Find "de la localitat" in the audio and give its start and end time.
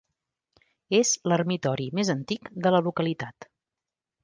2.67-3.51